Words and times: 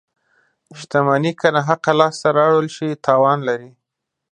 •شتمني 0.79 1.31
که 1.39 1.47
ناحقه 1.55 1.91
لاسته 1.99 2.27
راوړل 2.37 2.67
شي، 2.75 2.89
تاوان 3.05 3.39
لري. 3.49 3.71